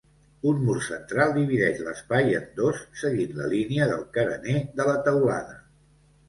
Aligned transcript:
Un 0.51 0.61
mur 0.67 0.77
central 0.85 1.33
divideix 1.35 1.81
l'espai 1.87 2.31
en 2.37 2.47
dos 2.61 2.79
seguint 3.03 3.37
la 3.41 3.51
línia 3.53 3.87
del 3.93 4.03
carener 4.17 4.57
de 4.81 4.89
la 4.91 4.97
teulada. 5.11 5.57